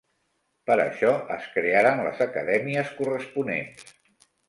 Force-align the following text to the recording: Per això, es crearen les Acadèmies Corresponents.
Per 0.69 0.77
això, 0.85 1.11
es 1.37 1.45
crearen 1.59 2.03
les 2.09 2.25
Acadèmies 2.29 2.93
Corresponents. 3.03 3.97